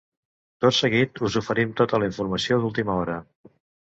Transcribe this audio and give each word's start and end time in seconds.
Tot 0.63 0.75
seguit 0.77 1.21
us 1.27 1.35
oferim 1.41 1.75
tota 1.81 2.01
la 2.03 2.09
informació 2.11 2.59
d’última 2.63 2.99
hora. 3.03 3.19